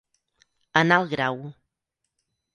[0.81, 1.39] En alt grau.